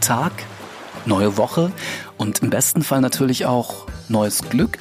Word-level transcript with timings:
Tag, 0.00 0.32
neue 1.06 1.36
Woche 1.36 1.72
und 2.16 2.40
im 2.40 2.50
besten 2.50 2.82
Fall 2.82 3.00
natürlich 3.00 3.46
auch 3.46 3.86
neues 4.08 4.42
Glück. 4.48 4.78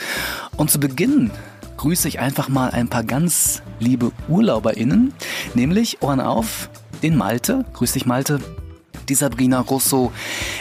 Und 0.57 0.71
zu 0.71 0.80
Beginn 0.80 1.32
grüße 1.78 2.07
ich 2.07 2.20
einfach 2.20 2.50
mal 2.50 2.71
ein 2.71 2.89
paar 2.89 3.04
ganz 3.04 3.61
liebe 3.79 4.11
UrlauberInnen, 4.28 5.14
nämlich 5.54 6.02
Ohren 6.02 6.20
auf, 6.20 6.70
den 7.02 7.16
Malte. 7.16 7.66
Grüß 7.74 7.93
dich, 7.93 8.05
Malte 8.05 8.39
die 9.10 9.16
Sabrina 9.16 9.60
Russo, 9.62 10.12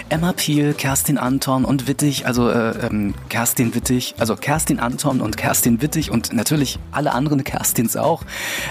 Emma 0.08 0.32
Piel, 0.32 0.74
Kerstin 0.74 1.18
Anton 1.18 1.64
und 1.64 1.86
Wittig, 1.86 2.26
also 2.26 2.48
äh, 2.50 2.86
ähm, 2.86 3.14
Kerstin 3.28 3.74
Wittig, 3.74 4.14
also 4.18 4.36
Kerstin 4.36 4.80
Anton 4.80 5.20
und 5.20 5.36
Kerstin 5.36 5.82
Wittig 5.82 6.10
und 6.10 6.32
natürlich 6.32 6.78
alle 6.90 7.12
anderen 7.12 7.44
Kerstins 7.44 7.96
auch. 7.96 8.22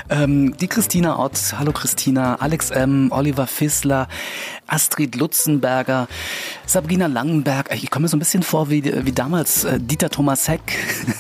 Ähm, 0.10 0.58
die 0.58 0.68
Christina 0.68 1.20
Ott, 1.20 1.56
hallo 1.58 1.72
Christina, 1.72 2.36
Alex 2.36 2.72
M., 2.72 3.12
Oliver 3.12 3.48
Fissler, 3.48 4.08
Astrid 4.66 5.16
Lutzenberger, 5.16 6.08
Sabrina 6.66 7.08
Langenberg. 7.08 7.70
Ich 7.73 7.90
komme 7.90 8.04
mir 8.04 8.09
so 8.09 8.18
ein 8.18 8.20
bisschen 8.20 8.44
vor 8.44 8.70
wie, 8.70 8.84
wie 9.06 9.12
damals 9.12 9.64
äh, 9.64 9.80
Dieter 9.80 10.09
Thomas 10.09 10.48
Heck 10.48 10.62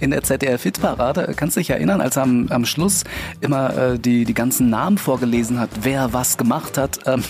in 0.00 0.10
der 0.10 0.22
ZDF-Hitparade. 0.22 1.32
Kannst 1.36 1.56
du 1.56 1.60
dich 1.60 1.70
erinnern, 1.70 2.00
als 2.00 2.16
er 2.16 2.24
am, 2.24 2.48
am 2.50 2.64
Schluss 2.64 3.04
immer 3.40 3.76
äh, 3.76 3.98
die, 3.98 4.24
die 4.24 4.34
ganzen 4.34 4.70
Namen 4.70 4.98
vorgelesen 4.98 5.58
hat, 5.58 5.70
wer 5.82 6.12
was 6.12 6.36
gemacht 6.36 6.78
hat, 6.78 7.00
ähm, 7.06 7.24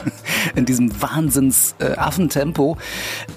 in 0.54 0.64
diesem 0.64 1.00
Wahnsinns-Affentempo. 1.00 2.76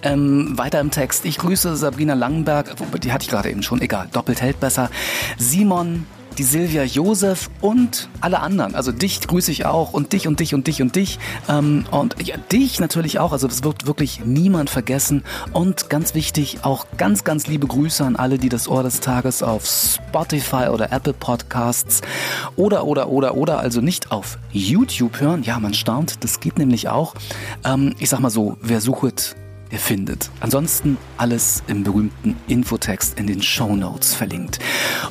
Äh, 0.02 0.14
ähm, 0.14 0.58
weiter 0.58 0.80
im 0.80 0.92
Text. 0.92 1.26
Ich 1.26 1.38
grüße 1.38 1.76
Sabrina 1.76 2.14
Langenberg, 2.14 2.76
die 3.02 3.12
hatte 3.12 3.24
ich 3.24 3.30
gerade 3.30 3.50
eben 3.50 3.64
schon, 3.64 3.82
egal, 3.82 4.08
doppelt 4.12 4.42
hält 4.42 4.60
besser. 4.60 4.90
Simon 5.38 6.05
die 6.38 6.44
Silvia 6.44 6.84
Josef 6.84 7.50
und 7.62 8.10
alle 8.22 8.40
anderen. 8.40 8.76
Also 8.76 8.91
dich 8.91 9.22
grüße 9.22 9.52
ich 9.52 9.66
auch 9.66 9.94
und 9.94 10.14
dich 10.14 10.28
und 10.28 10.40
dich 10.40 10.54
und 10.54 10.68
dich 10.68 10.82
und 10.82 10.96
dich. 10.96 11.20
Ähm, 11.50 11.86
und 11.92 12.16
ja, 12.22 12.38
dich 12.38 12.80
natürlich 12.80 13.20
auch. 13.20 13.32
Also 13.32 13.48
das 13.48 13.64
wird 13.64 13.86
wirklich 13.86 14.26
niemand 14.26 14.70
vergessen. 14.70 15.24
Und 15.54 15.90
ganz 15.90 16.14
wichtig, 16.14 16.60
auch 16.64 16.86
ganz, 16.98 17.24
ganz 17.24 17.48
liebe 17.48 17.68
Grüße 17.68 18.04
an 18.04 18.16
alle, 18.16 18.38
die 18.38 18.50
das 18.50 18.68
Ohr 18.68 18.84
des 18.84 19.00
Tages 19.00 19.44
auf 19.44 19.66
Spotify 19.66 20.68
oder 20.72 20.92
Apple 20.92 21.14
Podcasts 21.14 22.02
oder, 22.55 22.86
oder, 22.86 23.10
oder, 23.10 23.36
oder, 23.36 23.60
also 23.60 23.82
nicht 23.82 24.12
auf 24.12 24.38
YouTube 24.52 25.20
hören. 25.20 25.44
Ja, 25.44 25.60
man 25.60 25.74
staunt, 25.74 26.24
das 26.24 26.40
geht 26.40 26.58
nämlich 26.58 26.90
auch. 26.90 27.16
Ähm, 27.64 27.96
ich 27.99 28.10
sag 28.10 28.20
mal 28.20 28.30
so, 28.30 28.58
wer 28.62 28.82
sucht, 28.82 29.36
ihr 29.71 29.80
findet. 29.80 30.30
Ansonsten 30.40 30.98
alles 31.18 31.63
im 31.68 31.84
berühmten 31.84 32.35
Infotext 32.48 33.18
in 33.20 33.27
den 33.27 33.41
Show 33.41 33.76
Notes 33.76 34.13
verlinkt. 34.13 34.60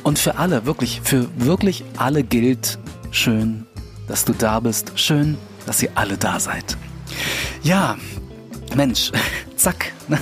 Und 0.03 0.19
für 0.19 0.37
alle, 0.37 0.65
wirklich, 0.65 1.01
für 1.03 1.27
wirklich 1.37 1.83
alle 1.97 2.23
gilt, 2.23 2.79
schön, 3.11 3.65
dass 4.07 4.25
du 4.25 4.33
da 4.33 4.59
bist. 4.59 4.93
Schön, 4.95 5.37
dass 5.65 5.81
ihr 5.81 5.89
alle 5.95 6.17
da 6.17 6.39
seid. 6.39 6.77
Ja, 7.63 7.97
Mensch, 8.75 9.11
zack, 9.55 9.93
ne? 10.07 10.19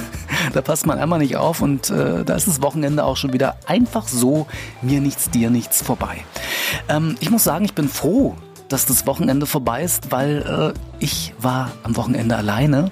da 0.53 0.61
passt 0.61 0.85
man 0.85 0.99
einmal 0.99 1.19
nicht 1.19 1.35
auf 1.35 1.61
und 1.61 1.89
äh, 1.89 2.23
da 2.23 2.35
ist 2.35 2.47
das 2.47 2.61
Wochenende 2.61 3.03
auch 3.03 3.17
schon 3.17 3.33
wieder 3.33 3.57
einfach 3.65 4.07
so, 4.07 4.47
mir 4.81 5.01
nichts, 5.01 5.29
dir 5.29 5.49
nichts 5.49 5.81
vorbei. 5.81 6.23
Ähm, 6.89 7.15
ich 7.19 7.29
muss 7.29 7.43
sagen, 7.43 7.65
ich 7.65 7.73
bin 7.73 7.89
froh, 7.89 8.35
dass 8.73 8.87
das 8.87 9.05
Wochenende 9.05 9.45
vorbei 9.45 9.83
ist, 9.83 10.11
weil 10.11 10.73
äh, 10.73 10.79
ich 10.97 11.35
war 11.39 11.71
am 11.83 11.95
Wochenende 11.95 12.35
alleine, 12.35 12.89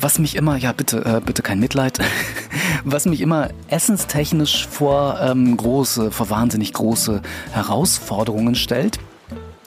was 0.00 0.18
mich 0.18 0.34
immer, 0.34 0.56
ja 0.56 0.72
bitte, 0.72 1.04
äh, 1.04 1.20
bitte 1.22 1.42
kein 1.42 1.60
Mitleid, 1.60 1.98
was 2.84 3.04
mich 3.04 3.20
immer 3.20 3.50
essenstechnisch 3.68 4.66
vor 4.66 5.20
ähm, 5.20 5.58
große, 5.58 6.10
vor 6.10 6.30
wahnsinnig 6.30 6.72
große 6.72 7.20
Herausforderungen 7.52 8.54
stellt. 8.54 8.98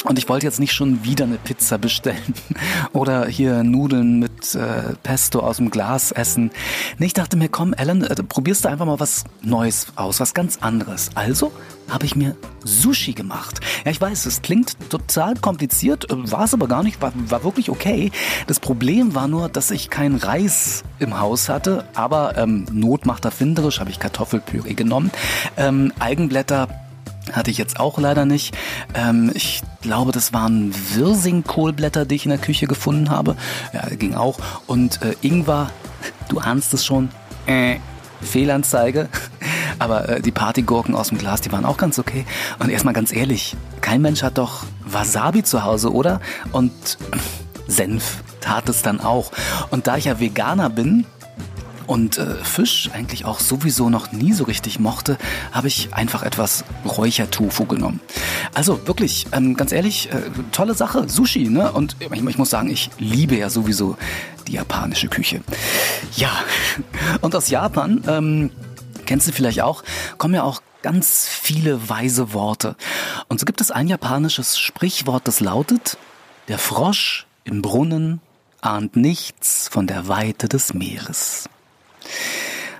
Und 0.05 0.17
ich 0.17 0.27
wollte 0.27 0.47
jetzt 0.47 0.59
nicht 0.59 0.73
schon 0.73 1.03
wieder 1.03 1.25
eine 1.25 1.37
Pizza 1.37 1.77
bestellen 1.77 2.33
oder 2.91 3.27
hier 3.27 3.63
Nudeln 3.63 4.17
mit 4.17 4.31
äh, 4.55 4.95
Pesto 5.03 5.39
aus 5.39 5.57
dem 5.57 5.69
Glas 5.69 6.11
essen. 6.11 6.51
Nee, 6.97 7.07
ich 7.07 7.13
dachte 7.13 7.37
mir, 7.37 7.49
komm, 7.49 7.73
Ellen, 7.73 8.03
äh, 8.03 8.15
probierst 8.15 8.65
du 8.65 8.69
einfach 8.69 8.85
mal 8.85 8.99
was 8.99 9.23
Neues 9.41 9.87
aus, 9.95 10.19
was 10.19 10.33
ganz 10.33 10.57
anderes. 10.61 11.09
Also 11.15 11.51
habe 11.89 12.05
ich 12.05 12.15
mir 12.15 12.35
Sushi 12.63 13.13
gemacht. 13.13 13.59
Ja, 13.83 13.91
ich 13.91 13.99
weiß, 13.99 14.25
es 14.25 14.41
klingt 14.41 14.77
total 14.89 15.35
kompliziert, 15.35 16.09
äh, 16.11 16.31
war 16.31 16.45
es 16.45 16.53
aber 16.53 16.67
gar 16.67 16.83
nicht, 16.83 17.01
war, 17.01 17.11
war 17.15 17.43
wirklich 17.43 17.69
okay. 17.69 18.11
Das 18.47 18.59
Problem 18.59 19.15
war 19.15 19.27
nur, 19.27 19.49
dass 19.49 19.71
ich 19.71 19.89
keinen 19.89 20.15
Reis 20.15 20.83
im 20.99 21.19
Haus 21.19 21.49
hatte, 21.49 21.85
aber 21.93 22.37
ähm, 22.37 22.65
Not 22.71 23.05
macht 23.05 23.25
erfinderisch, 23.25 23.79
habe 23.79 23.89
ich 23.89 23.99
Kartoffelpüree 23.99 24.73
genommen, 24.73 25.11
ähm, 25.57 25.91
Eigenblätter 25.99 26.67
hatte 27.31 27.51
ich 27.51 27.57
jetzt 27.57 27.79
auch 27.79 27.97
leider 27.99 28.25
nicht. 28.25 28.55
Ähm, 28.93 29.31
ich 29.33 29.61
glaube, 29.81 30.11
das 30.11 30.33
waren 30.33 30.73
Wirsing-Kohlblätter, 30.95 32.05
die 32.05 32.15
ich 32.15 32.25
in 32.25 32.29
der 32.29 32.39
Küche 32.39 32.67
gefunden 32.67 33.09
habe. 33.09 33.35
Ja, 33.73 33.87
ging 33.95 34.15
auch. 34.15 34.39
Und 34.67 35.01
äh, 35.01 35.15
Ingwer, 35.21 35.69
du 36.29 36.39
ahnst 36.39 36.73
es 36.73 36.85
schon. 36.85 37.09
Äh, 37.45 37.77
Fehlanzeige. 38.21 39.09
Aber 39.79 40.07
äh, 40.09 40.21
die 40.21 40.31
Partygurken 40.31 40.95
aus 40.95 41.09
dem 41.09 41.17
Glas, 41.17 41.41
die 41.41 41.51
waren 41.51 41.65
auch 41.65 41.77
ganz 41.77 41.99
okay. 41.99 42.25
Und 42.59 42.69
erstmal 42.69 42.93
ganz 42.93 43.13
ehrlich, 43.13 43.55
kein 43.81 44.01
Mensch 44.01 44.23
hat 44.23 44.37
doch 44.37 44.63
Wasabi 44.85 45.43
zu 45.43 45.63
Hause, 45.63 45.93
oder? 45.93 46.21
Und 46.51 46.71
Senf 47.67 48.23
tat 48.41 48.69
es 48.69 48.81
dann 48.81 48.99
auch. 48.99 49.31
Und 49.71 49.87
da 49.87 49.97
ich 49.97 50.05
ja 50.05 50.19
Veganer 50.19 50.69
bin, 50.69 51.05
und 51.87 52.17
äh, 52.17 52.35
Fisch 52.35 52.89
eigentlich 52.93 53.25
auch 53.25 53.39
sowieso 53.39 53.89
noch 53.89 54.11
nie 54.11 54.33
so 54.33 54.43
richtig 54.43 54.79
mochte, 54.79 55.17
habe 55.51 55.67
ich 55.67 55.93
einfach 55.93 56.23
etwas 56.23 56.63
Räuchertofu 56.85 57.65
genommen. 57.65 57.99
Also 58.53 58.87
wirklich, 58.87 59.27
ähm, 59.31 59.55
ganz 59.55 59.71
ehrlich, 59.71 60.11
äh, 60.11 60.21
tolle 60.51 60.73
Sache, 60.73 61.09
Sushi, 61.09 61.49
ne? 61.49 61.71
Und 61.71 61.95
ich, 61.99 62.11
ich 62.11 62.37
muss 62.37 62.49
sagen, 62.49 62.69
ich 62.69 62.89
liebe 62.97 63.35
ja 63.35 63.49
sowieso 63.49 63.97
die 64.47 64.53
japanische 64.53 65.07
Küche. 65.07 65.41
Ja, 66.15 66.31
und 67.21 67.35
aus 67.35 67.49
Japan, 67.49 68.03
ähm, 68.07 68.51
kennst 69.05 69.27
du 69.27 69.31
vielleicht 69.31 69.61
auch, 69.61 69.83
kommen 70.17 70.35
ja 70.35 70.43
auch 70.43 70.61
ganz 70.81 71.27
viele 71.27 71.89
weise 71.89 72.33
Worte. 72.33 72.75
Und 73.29 73.39
so 73.39 73.45
gibt 73.45 73.61
es 73.61 73.71
ein 73.71 73.87
japanisches 73.87 74.59
Sprichwort, 74.59 75.27
das 75.27 75.39
lautet, 75.39 75.97
der 76.47 76.59
Frosch 76.59 77.25
im 77.45 77.61
Brunnen 77.61 78.21
ahnt 78.61 78.95
nichts 78.95 79.67
von 79.69 79.87
der 79.87 80.07
Weite 80.07 80.47
des 80.47 80.73
Meeres. 80.73 81.49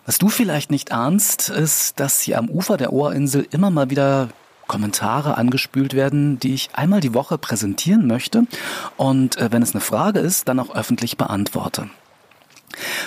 Was 0.05 0.17
du 0.17 0.29
vielleicht 0.29 0.69
nicht 0.71 0.91
ahnst, 0.91 1.49
ist, 1.49 1.99
dass 1.99 2.21
hier 2.21 2.37
am 2.37 2.49
Ufer 2.49 2.77
der 2.77 2.91
Ohrinsel 2.91 3.47
immer 3.51 3.69
mal 3.69 3.89
wieder 3.89 4.29
Kommentare 4.67 5.37
angespült 5.37 5.93
werden, 5.93 6.39
die 6.39 6.53
ich 6.53 6.69
einmal 6.73 6.99
die 6.99 7.13
Woche 7.13 7.37
präsentieren 7.37 8.07
möchte 8.07 8.45
und 8.97 9.37
äh, 9.37 9.51
wenn 9.51 9.61
es 9.61 9.73
eine 9.73 9.81
Frage 9.81 10.19
ist, 10.19 10.47
dann 10.47 10.59
auch 10.59 10.73
öffentlich 10.75 11.17
beantworte. 11.17 11.89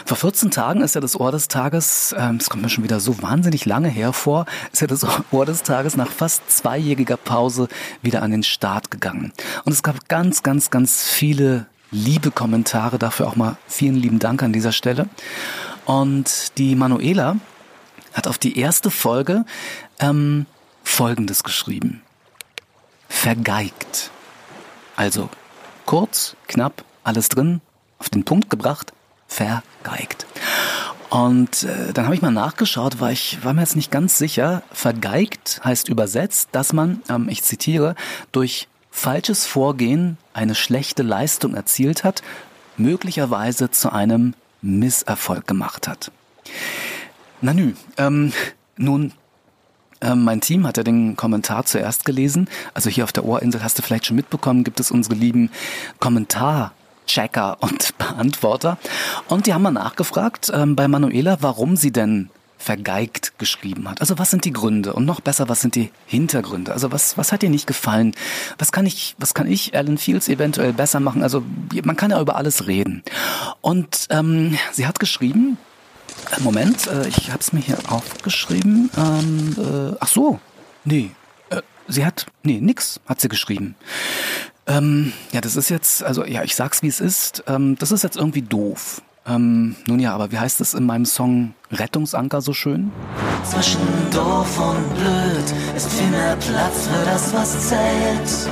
Vor 0.05 0.17
14 0.17 0.51
Tagen 0.51 0.81
ist 0.81 0.95
ja 0.95 1.01
das 1.01 1.19
Ohr 1.19 1.33
des 1.33 1.49
Tages, 1.49 2.15
ähm, 2.17 2.37
es 2.37 2.49
kommt 2.49 2.63
mir 2.63 2.69
schon 2.69 2.85
wieder 2.85 3.01
so 3.01 3.21
wahnsinnig 3.23 3.65
lange 3.65 3.89
hervor, 3.89 4.47
ist 4.73 4.81
ja 4.81 4.87
das 4.87 5.05
Ohr 5.33 5.47
des 5.47 5.63
Tages 5.63 5.97
nach 5.97 6.11
fast 6.11 6.51
zweijähriger 6.51 7.17
Pause 7.17 7.69
wieder 8.03 8.23
an 8.23 8.31
den 8.31 8.43
Start 8.43 8.91
gegangen. 8.91 9.33
Und 9.65 9.73
es 9.73 9.83
gab 9.83 10.09
ganz, 10.09 10.43
ganz, 10.43 10.71
ganz 10.71 11.05
viele 11.05 11.67
liebe 11.91 12.31
Kommentare, 12.31 12.99
dafür 12.99 13.27
auch 13.27 13.37
mal 13.37 13.57
vielen 13.67 13.97
lieben 13.97 14.19
Dank 14.19 14.43
an 14.43 14.53
dieser 14.53 14.73
Stelle. 14.73 15.09
Und 15.87 16.59
die 16.59 16.75
Manuela 16.75 17.37
hat 18.13 18.27
auf 18.27 18.39
die 18.39 18.59
erste 18.59 18.91
Folge 18.91 19.45
ähm, 20.01 20.47
Folgendes 20.83 21.43
geschrieben. 21.43 22.03
Vergeigt. 23.09 24.11
Also 24.97 25.31
kurz, 25.85 26.37
knapp, 26.49 26.85
alles 27.05 27.29
drin, 27.29 27.61
auf 27.99 28.11
den 28.11 28.25
Punkt 28.25 28.51
gebracht, 28.51 28.93
vergeigt. 29.29 30.27
Und 31.09 31.63
äh, 31.63 31.93
dann 31.93 32.07
habe 32.07 32.17
ich 32.17 32.23
mal 32.23 32.33
nachgeschaut, 32.33 33.01
weil 33.01 33.13
ich 33.13 33.45
war 33.45 33.53
mir 33.53 33.61
jetzt 33.61 33.77
nicht 33.77 33.93
ganz 33.93 34.19
sicher. 34.19 34.63
Vergeigt 34.73 35.61
heißt 35.65 35.89
übersetzt, 35.89 36.49
dass 36.53 36.73
man, 36.73 37.01
ähm, 37.09 37.29
ich 37.29 37.45
zitiere, 37.45 37.95
durch 38.33 38.67
falsches 38.91 39.47
Vorgehen 39.47 40.19
eine 40.33 40.55
schlechte 40.55 41.03
Leistung 41.03 41.55
erzielt 41.55 42.03
hat, 42.03 42.23
möglicherweise 42.77 43.71
zu 43.71 43.93
einem 43.93 44.35
Misserfolg 44.63 45.47
gemacht 45.47 45.89
hat. 45.89 46.11
Na 47.41 47.53
nü, 47.53 47.75
ähm, 47.99 48.33
nun, 48.77 49.13
ähm, 50.01 50.25
mein 50.25 50.41
Team 50.41 50.67
hat 50.67 50.77
ja 50.77 50.83
den 50.83 51.17
Kommentar 51.17 51.65
zuerst 51.65 52.05
gelesen. 52.05 52.49
Also 52.75 52.91
hier 52.91 53.05
auf 53.05 53.13
der 53.13 53.25
Ohrinsel 53.25 53.63
hast 53.63 53.79
du 53.79 53.83
vielleicht 53.83 54.07
schon 54.07 54.17
mitbekommen, 54.17 54.65
gibt 54.65 54.81
es 54.81 54.91
unsere 54.91 55.15
lieben 55.15 55.51
Kommentarchecker 56.01 57.59
und 57.61 57.97
Beantworter. 57.99 58.79
Und 59.29 59.47
die 59.47 59.55
haben 59.55 59.63
mal 59.63 59.71
nachgefragt 59.71 60.51
ähm, 60.53 60.77
bei 60.77 60.89
Manuela, 60.89 61.39
warum 61.41 61.77
sie 61.77 61.93
denn 61.93 62.31
vergeigt 62.67 63.39
geschrieben 63.39 63.89
hat. 63.89 64.01
Also 64.01 64.19
was 64.19 64.31
sind 64.31 64.45
die 64.45 64.53
Gründe? 64.53 64.93
Und 64.93 65.05
noch 65.05 65.21
besser, 65.21 65.49
was 65.49 65.61
sind 65.61 65.77
die 65.77 65.93
Hintergründe? 66.05 66.73
Also 66.73 66.91
was, 66.91 67.17
was 67.17 67.31
hat 67.31 67.45
ihr 67.45 67.49
nicht 67.49 67.69
gefallen? 67.69 68.13
Was 68.59 68.73
kann 68.73 68.87
ich, 68.87 69.15
was 69.19 69.35
kann 69.35 69.47
ich, 69.47 69.77
Alan 69.77 69.99
Fields, 69.99 70.29
eventuell 70.29 70.73
besser 70.73 70.99
machen? 70.99 71.23
Also 71.23 71.45
man 71.85 71.97
kann 71.97 72.11
ja 72.11 72.21
über 72.21 72.35
alles 72.35 72.67
reden. 72.67 73.05
Und 73.61 74.09
ähm, 74.11 74.59
sie 74.73 74.85
hat 74.85 74.99
geschrieben, 74.99 75.59
äh, 76.37 76.41
Moment, 76.41 76.89
äh, 76.89 77.07
ich 77.07 77.31
habe 77.31 77.39
es 77.39 77.53
mir 77.53 77.61
hier 77.61 77.79
aufgeschrieben. 77.89 78.91
Ähm, 78.97 79.57
äh, 79.59 79.97
ach 80.01 80.09
so, 80.09 80.41
nee, 80.85 81.13
äh, 81.51 81.63
sie 81.87 82.05
hat, 82.05 82.27
nee, 82.43 82.61
nix 82.61 82.99
hat 83.07 83.21
sie 83.21 83.29
geschrieben. 83.29 83.77
Ähm, 84.67 85.13
ja, 85.31 85.41
das 85.41 85.55
ist 85.55 85.69
jetzt, 85.69 86.03
also 86.03 86.25
ja, 86.25 86.43
ich 86.43 86.57
sag's 86.57 86.83
wie 86.83 86.89
es 86.89 86.99
ist. 86.99 87.45
Ähm, 87.47 87.77
das 87.79 87.93
ist 87.93 88.03
jetzt 88.03 88.17
irgendwie 88.17 88.43
doof. 88.43 89.03
Ähm, 89.29 89.75
nun 89.89 89.99
ja, 89.99 90.15
aber 90.15 90.31
wie 90.31 90.39
heißt 90.39 90.61
es 90.61 90.73
in 90.75 90.85
meinem 90.87 91.05
Song 91.05 91.55
Rettungsanker 91.73 92.41
so 92.41 92.53
schön? 92.53 92.93
Zwischen 93.43 93.81
doof 94.13 94.61
und 94.61 94.95
blöd 94.95 95.77
ist 95.77 95.93
viel 95.93 96.09
mehr 96.09 96.37
Platz 96.37 96.87
für 96.87 97.05
das, 97.05 97.35
was 97.35 97.69
zählt. 97.69 98.51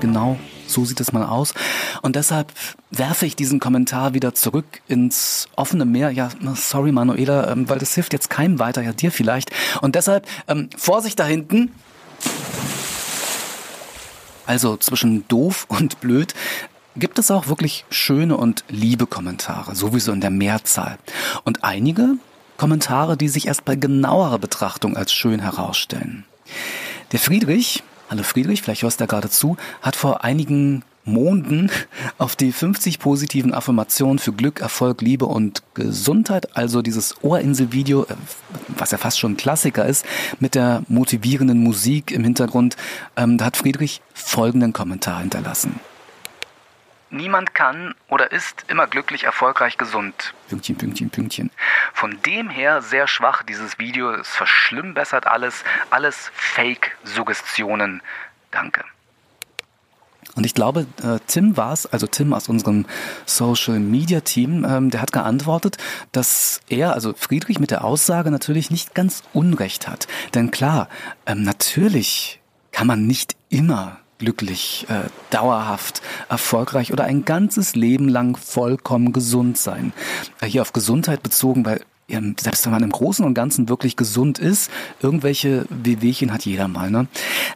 Genau, 0.00 0.36
so 0.66 0.84
sieht 0.84 1.00
es 1.00 1.12
mal 1.12 1.24
aus. 1.24 1.54
Und 2.02 2.16
deshalb 2.16 2.52
werfe 2.90 3.24
ich 3.24 3.36
diesen 3.36 3.60
Kommentar 3.60 4.14
wieder 4.14 4.34
zurück 4.34 4.66
ins 4.88 5.46
offene 5.54 5.84
Meer. 5.84 6.10
Ja, 6.10 6.28
sorry 6.54 6.90
Manuela, 6.90 7.52
ähm, 7.52 7.68
weil 7.68 7.78
das 7.78 7.94
hilft 7.94 8.12
jetzt 8.12 8.30
keinem 8.30 8.58
weiter, 8.58 8.82
ja 8.82 8.92
dir 8.92 9.12
vielleicht. 9.12 9.52
Und 9.80 9.94
deshalb, 9.94 10.26
ähm, 10.48 10.70
Vorsicht 10.76 11.20
da 11.20 11.24
hinten. 11.24 11.72
Also 14.44 14.76
zwischen 14.76 15.26
doof 15.28 15.66
und 15.68 16.00
blöd 16.00 16.34
gibt 16.96 17.18
es 17.18 17.30
auch 17.30 17.48
wirklich 17.48 17.84
schöne 17.90 18.36
und 18.36 18.64
liebe 18.68 19.06
Kommentare, 19.06 19.74
sowieso 19.74 20.12
in 20.12 20.20
der 20.20 20.30
Mehrzahl. 20.30 20.98
Und 21.44 21.64
einige 21.64 22.16
Kommentare, 22.56 23.16
die 23.16 23.28
sich 23.28 23.46
erst 23.48 23.64
bei 23.64 23.74
genauerer 23.74 24.38
Betrachtung 24.38 24.96
als 24.96 25.12
schön 25.12 25.40
herausstellen. 25.40 26.24
Der 27.12 27.18
Friedrich, 27.18 27.82
hallo 28.10 28.22
Friedrich, 28.22 28.62
vielleicht 28.62 28.82
hörst 28.82 29.00
du 29.00 29.04
da 29.04 29.06
gerade 29.06 29.30
zu, 29.30 29.56
hat 29.82 29.96
vor 29.96 30.22
einigen 30.24 30.84
Monden 31.04 31.70
auf 32.18 32.36
die 32.36 32.52
50 32.52 32.98
positiven 33.00 33.52
Affirmationen 33.52 34.18
für 34.18 34.32
Glück, 34.32 34.60
Erfolg, 34.60 35.02
Liebe 35.02 35.26
und 35.26 35.62
Gesundheit, 35.74 36.56
also 36.56 36.80
dieses 36.80 37.22
Ohrinsel-Video, 37.22 38.04
äh, 38.04 38.14
was 38.68 38.92
ja 38.92 38.98
fast 38.98 39.18
schon 39.18 39.32
ein 39.32 39.36
Klassiker 39.36 39.84
ist, 39.84 40.06
mit 40.38 40.54
der 40.54 40.82
motivierenden 40.88 41.58
Musik 41.58 42.12
im 42.12 42.22
Hintergrund, 42.22 42.76
ähm, 43.16 43.36
da 43.36 43.46
hat 43.46 43.56
Friedrich 43.56 44.00
folgenden 44.14 44.72
Kommentar 44.72 45.20
hinterlassen. 45.20 45.80
Niemand 47.14 47.54
kann 47.54 47.94
oder 48.08 48.32
ist 48.32 48.64
immer 48.66 48.88
glücklich, 48.88 49.22
erfolgreich, 49.22 49.78
gesund. 49.78 50.34
Pünktchen, 50.48 50.76
Pünktchen, 50.76 51.10
Pünktchen. 51.10 51.50
Von 51.92 52.20
dem 52.22 52.50
her 52.50 52.82
sehr 52.82 53.06
schwach 53.06 53.44
dieses 53.44 53.78
Video. 53.78 54.10
Es 54.10 54.30
verschlimmbessert 54.30 55.24
alles. 55.24 55.62
Alles 55.90 56.32
Fake-Suggestionen. 56.34 58.02
Danke. 58.50 58.84
Und 60.34 60.44
ich 60.44 60.54
glaube, 60.54 60.88
äh, 61.04 61.20
Tim 61.28 61.56
war 61.56 61.72
es, 61.72 61.86
also 61.86 62.08
Tim 62.08 62.32
aus 62.32 62.48
unserem 62.48 62.84
Social 63.26 63.78
Media 63.78 64.20
Team, 64.20 64.66
ähm, 64.68 64.90
der 64.90 65.00
hat 65.00 65.12
geantwortet, 65.12 65.76
dass 66.10 66.62
er, 66.68 66.94
also 66.94 67.14
Friedrich 67.16 67.60
mit 67.60 67.70
der 67.70 67.84
Aussage 67.84 68.32
natürlich 68.32 68.72
nicht 68.72 68.96
ganz 68.96 69.22
Unrecht 69.32 69.86
hat. 69.86 70.08
Denn 70.34 70.50
klar, 70.50 70.88
ähm, 71.26 71.44
natürlich 71.44 72.40
kann 72.72 72.88
man 72.88 73.06
nicht 73.06 73.36
immer 73.50 74.00
glücklich, 74.18 74.86
äh, 74.88 75.08
dauerhaft, 75.30 76.02
erfolgreich 76.28 76.92
oder 76.92 77.04
ein 77.04 77.24
ganzes 77.24 77.74
Leben 77.74 78.08
lang 78.08 78.36
vollkommen 78.36 79.12
gesund 79.12 79.58
sein. 79.58 79.92
Äh, 80.40 80.46
hier 80.46 80.62
auf 80.62 80.72
Gesundheit 80.72 81.22
bezogen, 81.22 81.64
weil 81.64 81.80
selbst 82.38 82.66
wenn 82.66 82.72
man 82.72 82.82
im 82.82 82.90
Großen 82.90 83.24
und 83.24 83.32
Ganzen 83.32 83.68
wirklich 83.70 83.96
gesund 83.96 84.38
ist, 84.38 84.70
irgendwelche 85.00 85.64
Wehwehchen 85.70 86.32
hat 86.32 86.44
jeder 86.44 86.68
mal. 86.68 86.90
Ne? 86.90 87.06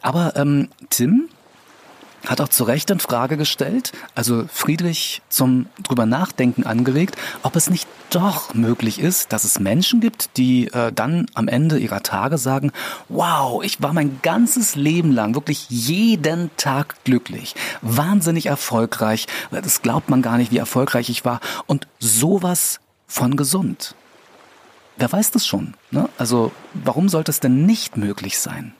Aber 0.01 0.35
ähm, 0.35 0.69
Tim 0.89 1.29
hat 2.27 2.41
auch 2.41 2.49
zu 2.49 2.63
Recht 2.63 2.89
in 2.91 2.99
Frage 2.99 3.37
gestellt, 3.37 3.91
also 4.15 4.45
Friedrich 4.51 5.21
zum 5.29 5.67
drüber 5.83 6.05
nachdenken 6.05 6.65
angeregt, 6.65 7.15
ob 7.43 7.55
es 7.55 7.69
nicht 7.69 7.87
doch 8.09 8.53
möglich 8.53 8.99
ist, 8.99 9.31
dass 9.31 9.43
es 9.43 9.59
Menschen 9.59 9.99
gibt, 9.99 10.37
die 10.37 10.67
äh, 10.67 10.91
dann 10.91 11.27
am 11.35 11.47
Ende 11.47 11.77
ihrer 11.77 12.01
Tage 12.01 12.37
sagen, 12.37 12.71
wow, 13.07 13.63
ich 13.63 13.81
war 13.81 13.93
mein 13.93 14.19
ganzes 14.21 14.75
Leben 14.75 15.11
lang 15.11 15.35
wirklich 15.35 15.69
jeden 15.69 16.49
Tag 16.57 16.95
glücklich, 17.03 17.55
wahnsinnig 17.81 18.47
erfolgreich, 18.47 19.27
das 19.51 19.81
glaubt 19.81 20.09
man 20.09 20.21
gar 20.21 20.37
nicht, 20.37 20.51
wie 20.51 20.57
erfolgreich 20.57 21.09
ich 21.09 21.25
war 21.25 21.39
und 21.67 21.87
sowas 21.99 22.79
von 23.07 23.35
gesund. 23.35 23.95
Wer 24.97 25.11
weiß 25.11 25.31
das 25.31 25.47
schon? 25.47 25.75
Ne? 25.91 26.09
Also 26.17 26.51
warum 26.73 27.07
sollte 27.09 27.31
es 27.31 27.39
denn 27.39 27.65
nicht 27.65 27.95
möglich 27.95 28.37
sein? 28.37 28.73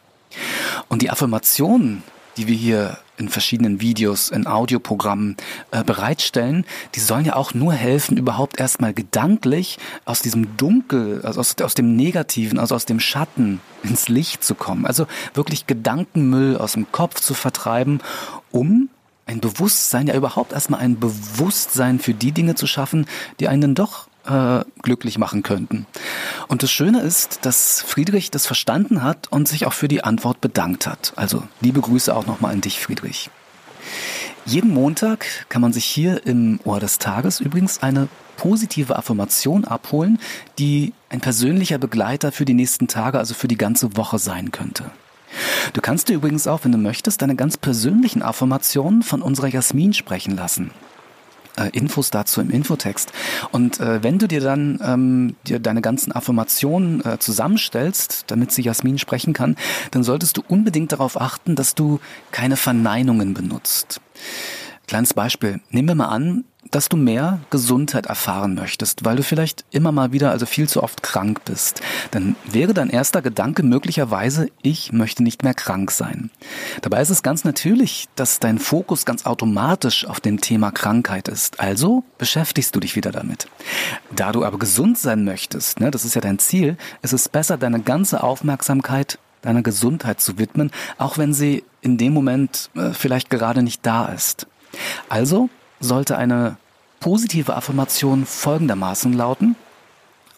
Und 0.90 1.02
die 1.02 1.10
Affirmationen, 1.10 2.04
die 2.38 2.48
wir 2.48 2.56
hier 2.56 2.98
in 3.18 3.30
verschiedenen 3.30 3.82
Videos, 3.82 4.30
in 4.30 4.48
Audioprogrammen 4.48 5.36
äh, 5.72 5.84
bereitstellen, 5.84 6.66
die 6.96 7.00
sollen 7.02 7.26
ja 7.26 7.36
auch 7.36 7.54
nur 7.54 7.74
helfen, 7.74 8.18
überhaupt 8.18 8.60
erstmal 8.60 8.94
gedanklich 8.94 9.78
aus 10.06 10.22
diesem 10.22 10.56
Dunkel, 10.58 11.22
also 11.24 11.42
aus, 11.42 11.56
aus 11.62 11.74
dem 11.74 11.96
Negativen, 11.96 12.60
also 12.60 12.76
aus 12.76 12.86
dem 12.86 13.00
Schatten 13.00 13.60
ins 13.84 14.08
Licht 14.08 14.44
zu 14.44 14.56
kommen. 14.56 14.86
Also 14.86 15.06
wirklich 15.34 15.68
Gedankenmüll 15.68 16.58
aus 16.58 16.74
dem 16.74 16.92
Kopf 16.92 17.20
zu 17.20 17.34
vertreiben, 17.34 18.00
um 18.52 18.90
ein 19.26 19.42
Bewusstsein, 19.42 20.08
ja 20.08 20.16
überhaupt 20.16 20.54
erstmal 20.54 20.80
ein 20.80 21.00
Bewusstsein 21.00 22.00
für 22.00 22.14
die 22.14 22.32
Dinge 22.32 22.56
zu 22.56 22.66
schaffen, 22.66 23.06
die 23.40 23.48
einen 23.48 23.62
dann 23.62 23.76
doch 23.76 24.09
äh, 24.30 24.64
glücklich 24.82 25.18
machen 25.18 25.44
könnten. 25.44 25.86
Und 26.48 26.64
das 26.64 26.72
Schöne 26.72 27.02
ist, 27.02 27.40
dass 27.46 27.82
Friedrich 27.82 28.32
das 28.32 28.46
verstanden 28.46 29.04
hat 29.04 29.28
und 29.32 29.48
sich 29.48 29.66
auch 29.66 29.74
für 29.74 29.88
die 29.88 30.04
Antwort 30.04 30.42
bedankt 30.42 30.88
hat. 30.88 31.14
Also 31.16 31.44
liebe 31.62 31.82
Grüße 31.82 32.16
auch 32.16 32.28
nochmal 32.28 32.54
an 32.54 32.62
dich, 32.62 32.80
Friedrich. 32.80 33.30
Jeden 34.46 34.74
Montag 34.74 35.26
kann 35.50 35.62
man 35.62 35.74
sich 35.74 35.86
hier 35.86 36.26
im 36.26 36.60
Ohr 36.64 36.80
des 36.80 36.98
Tages 36.98 37.40
übrigens 37.40 37.84
eine 37.84 38.08
positive 38.38 38.96
Affirmation 38.96 39.66
abholen, 39.66 40.18
die 40.58 40.94
ein 41.10 41.20
persönlicher 41.20 41.78
Begleiter 41.78 42.32
für 42.32 42.46
die 42.46 42.54
nächsten 42.54 42.88
Tage, 42.88 43.20
also 43.20 43.34
für 43.34 43.48
die 43.48 43.58
ganze 43.58 43.98
Woche 43.98 44.18
sein 44.18 44.52
könnte. 44.52 44.86
Du 45.74 45.82
kannst 45.82 46.10
dir 46.10 46.14
übrigens 46.14 46.48
auch, 46.48 46.64
wenn 46.64 46.72
du 46.72 46.78
möchtest, 46.78 47.22
deine 47.22 47.36
ganz 47.36 47.58
persönlichen 47.58 48.24
Affirmationen 48.24 49.04
von 49.04 49.22
unserer 49.22 49.48
Jasmin 49.48 49.94
sprechen 49.94 50.36
lassen 50.36 50.72
äh, 51.60 51.70
Infos 51.74 52.10
dazu 52.10 52.42
im 52.42 52.50
Infotext. 52.50 53.12
Und 53.52 53.80
äh, 53.80 54.04
wenn 54.04 54.18
du 54.18 54.28
dir 54.28 54.42
dann 54.42 54.80
ähm, 54.84 55.36
dir 55.48 55.60
deine 55.60 55.82
ganzen 55.82 56.12
Affirmationen 56.12 57.04
äh, 57.06 57.20
zusammenstellst, 57.20 58.26
damit 58.28 58.52
sie 58.52 58.62
Jasmin 58.62 58.98
sprechen 58.98 59.34
kann, 59.34 59.56
dann 59.92 60.04
solltest 60.04 60.38
du 60.38 60.44
unbedingt 60.48 60.92
darauf 60.92 61.20
achten, 61.20 61.56
dass 61.56 61.76
du 61.76 62.00
keine 62.32 62.56
Verneinungen 62.56 63.34
benutzt. 63.34 64.02
Kleines 64.88 65.14
Beispiel. 65.14 65.62
Nehmen 65.70 65.88
wir 65.88 65.96
mal 65.96 66.08
an, 66.08 66.46
dass 66.72 66.90
du 66.90 66.98
mehr 66.98 67.40
Gesundheit 67.50 68.06
erfahren 68.08 68.54
möchtest, 68.54 69.06
weil 69.06 69.16
du 69.16 69.24
vielleicht 69.24 69.66
immer 69.72 69.92
mal 69.92 70.12
wieder, 70.12 70.32
also 70.32 70.46
viel 70.46 70.68
zu 70.68 70.84
oft 70.84 71.02
krank 71.02 71.44
bist, 71.46 71.82
dann 72.12 72.36
wäre 72.46 72.74
dein 72.74 72.90
erster 72.90 73.22
Gedanke 73.22 73.64
möglicherweise, 73.64 74.50
ich 74.62 74.92
möchte 74.92 75.24
nicht 75.24 75.44
mehr 75.44 75.54
krank 75.54 75.90
sein. 75.92 76.30
Dabei 76.82 77.02
ist 77.02 77.10
es 77.10 77.24
ganz 77.24 77.44
natürlich, 77.44 78.08
dass 78.16 78.40
dein 78.40 78.60
Fokus 78.60 79.06
ganz 79.06 79.26
automatisch 79.26 80.06
auf 80.06 80.20
dem 80.20 80.42
Thema 80.42 80.72
Krankheit 80.72 81.28
ist. 81.28 81.60
Also 81.60 82.04
beschäftigst 82.18 82.76
du 82.76 82.80
dich 82.80 82.96
wieder 82.96 83.12
damit. 83.12 83.48
Da 84.16 84.32
du 84.32 84.44
aber 84.44 84.60
gesund 84.60 84.98
sein 84.98 85.24
möchtest, 85.24 85.80
ne, 85.80 85.92
das 85.92 86.06
ist 86.06 86.16
ja 86.16 86.22
dein 86.22 86.40
Ziel, 86.40 86.78
ist 87.02 87.14
es 87.14 87.30
besser, 87.30 87.58
deine 87.58 87.80
ganze 87.80 88.22
Aufmerksamkeit 88.22 89.18
deiner 89.42 89.62
Gesundheit 89.62 90.20
zu 90.20 90.38
widmen, 90.38 90.70
auch 90.98 91.18
wenn 91.18 91.34
sie 91.34 91.64
in 91.80 91.98
dem 91.98 92.14
Moment 92.14 92.70
äh, 92.76 92.92
vielleicht 92.92 93.30
gerade 93.30 93.64
nicht 93.64 93.86
da 93.86 94.08
ist. 94.08 94.48
Also 95.08 95.50
sollte 95.80 96.18
eine 96.18 96.58
positive 97.00 97.56
Affirmation 97.56 98.26
folgendermaßen 98.26 99.14
lauten. 99.14 99.56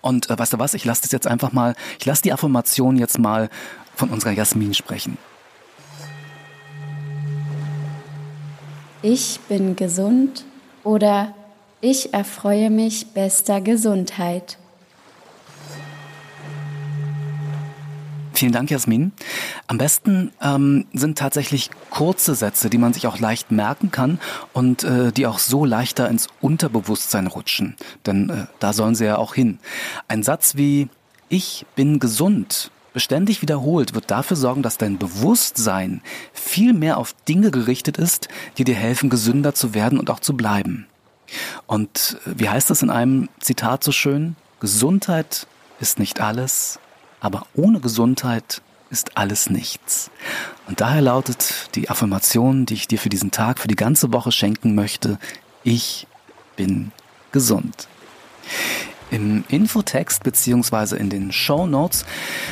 Und 0.01 0.29
äh, 0.29 0.37
weißt 0.37 0.53
du 0.53 0.59
was, 0.59 0.73
ich 0.73 0.85
lasse 0.85 1.03
das 1.03 1.11
jetzt 1.11 1.27
einfach 1.27 1.51
mal, 1.51 1.75
ich 1.99 2.05
lasse 2.05 2.23
die 2.23 2.33
Affirmation 2.33 2.97
jetzt 2.97 3.19
mal 3.19 3.49
von 3.95 4.09
unserer 4.09 4.31
Jasmin 4.31 4.73
sprechen. 4.73 5.17
Ich 9.03 9.39
bin 9.49 9.75
gesund 9.75 10.45
oder 10.83 11.33
ich 11.81 12.13
erfreue 12.13 12.69
mich 12.69 13.07
bester 13.13 13.59
Gesundheit. 13.59 14.57
Vielen 18.41 18.53
Dank, 18.53 18.71
Jasmin. 18.71 19.11
Am 19.67 19.77
besten 19.77 20.31
ähm, 20.41 20.87
sind 20.93 21.19
tatsächlich 21.19 21.69
kurze 21.91 22.33
Sätze, 22.33 22.71
die 22.71 22.79
man 22.79 22.91
sich 22.91 23.05
auch 23.05 23.19
leicht 23.19 23.51
merken 23.51 23.91
kann 23.91 24.19
und 24.51 24.83
äh, 24.83 25.11
die 25.11 25.27
auch 25.27 25.37
so 25.37 25.63
leichter 25.63 26.09
ins 26.09 26.27
Unterbewusstsein 26.41 27.27
rutschen. 27.27 27.75
Denn 28.07 28.31
äh, 28.31 28.47
da 28.57 28.73
sollen 28.73 28.95
sie 28.95 29.05
ja 29.05 29.19
auch 29.19 29.35
hin. 29.35 29.59
Ein 30.07 30.23
Satz 30.23 30.55
wie 30.55 30.89
Ich 31.29 31.67
bin 31.75 31.99
gesund 31.99 32.71
beständig 32.93 33.43
wiederholt, 33.43 33.93
wird 33.93 34.09
dafür 34.09 34.37
sorgen, 34.37 34.63
dass 34.63 34.79
dein 34.79 34.97
Bewusstsein 34.97 36.01
viel 36.33 36.73
mehr 36.73 36.97
auf 36.97 37.13
Dinge 37.29 37.51
gerichtet 37.51 37.99
ist, 37.99 38.27
die 38.57 38.63
dir 38.63 38.73
helfen, 38.73 39.11
gesünder 39.11 39.53
zu 39.53 39.75
werden 39.75 39.99
und 39.99 40.09
auch 40.09 40.19
zu 40.19 40.35
bleiben. 40.35 40.87
Und 41.67 42.17
äh, 42.25 42.39
wie 42.39 42.49
heißt 42.49 42.71
es 42.71 42.81
in 42.81 42.89
einem 42.89 43.29
Zitat 43.39 43.83
so 43.83 43.91
schön? 43.91 44.35
Gesundheit 44.59 45.45
ist 45.79 45.99
nicht 45.99 46.21
alles, 46.21 46.79
aber 47.21 47.45
ohne 47.55 47.79
Gesundheit 47.79 48.61
ist 48.89 49.17
alles 49.17 49.49
nichts. 49.49 50.11
Und 50.67 50.81
daher 50.81 51.01
lautet 51.01 51.73
die 51.75 51.89
Affirmation, 51.89 52.65
die 52.65 52.73
ich 52.73 52.87
dir 52.89 52.99
für 52.99 53.07
diesen 53.07 53.31
Tag, 53.31 53.59
für 53.59 53.69
die 53.69 53.77
ganze 53.77 54.11
Woche 54.11 54.33
schenken 54.33 54.75
möchte, 54.75 55.17
ich 55.63 56.07
bin 56.57 56.91
gesund. 57.31 57.87
Im 59.11 59.43
Infotext 59.49 60.23
beziehungsweise 60.23 60.95
in 60.95 61.09
den 61.09 61.33
Show 61.33 61.67
Notes 61.67 62.05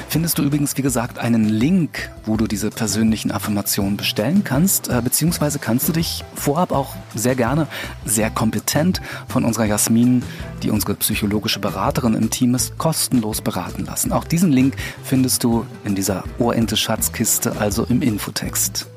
findest 0.09 0.37
du 0.37 0.43
übrigens, 0.43 0.75
wie 0.75 0.81
gesagt, 0.81 1.17
einen 1.17 1.45
Link, 1.45 2.11
wo 2.25 2.35
du 2.35 2.47
diese 2.47 2.69
persönlichen 2.69 3.31
Affirmationen 3.31 3.95
bestellen 3.95 4.43
kannst, 4.43 4.89
äh, 4.89 5.01
beziehungsweise 5.01 5.57
kannst 5.57 5.87
du 5.87 5.93
dich 5.93 6.25
vorab 6.35 6.73
auch 6.73 6.95
sehr 7.15 7.35
gerne, 7.35 7.67
sehr 8.05 8.29
kompetent 8.29 9.01
von 9.29 9.45
unserer 9.45 9.65
Jasmin, 9.65 10.21
die 10.61 10.69
unsere 10.69 10.95
psychologische 10.95 11.59
Beraterin 11.59 12.13
im 12.13 12.29
Team 12.29 12.53
ist, 12.55 12.77
kostenlos 12.77 13.39
beraten 13.39 13.85
lassen. 13.85 14.11
Auch 14.11 14.25
diesen 14.25 14.51
Link 14.51 14.75
findest 15.01 15.45
du 15.45 15.65
in 15.85 15.95
dieser 15.95 16.25
Ohrente 16.39 16.75
Schatzkiste, 16.75 17.55
also 17.57 17.85
im 17.85 18.01
Infotext. 18.01 18.87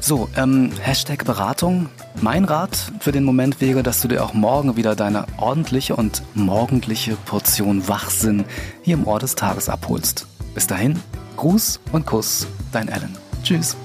So, 0.00 0.28
ähm, 0.36 0.70
Hashtag 0.80 1.24
Beratung. 1.24 1.88
Mein 2.20 2.44
Rat 2.44 2.92
für 3.00 3.12
den 3.12 3.24
Moment 3.24 3.60
wäre, 3.60 3.82
dass 3.82 4.00
du 4.00 4.08
dir 4.08 4.24
auch 4.24 4.34
morgen 4.34 4.76
wieder 4.76 4.94
deine 4.94 5.26
ordentliche 5.36 5.96
und 5.96 6.22
morgendliche 6.34 7.16
Portion 7.24 7.88
Wachsinn 7.88 8.44
hier 8.82 8.94
im 8.94 9.06
Ohr 9.06 9.18
des 9.18 9.34
Tages 9.34 9.68
abholst. 9.68 10.26
Bis 10.54 10.66
dahin, 10.66 11.00
Gruß 11.36 11.80
und 11.92 12.06
Kuss, 12.06 12.46
dein 12.72 12.88
Alan. 12.88 13.16
Tschüss. 13.42 13.76